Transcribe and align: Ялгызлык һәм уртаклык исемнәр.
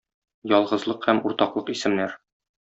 Ялгызлык 0.51 1.05
һәм 1.09 1.19
уртаклык 1.31 1.71
исемнәр. 1.75 2.19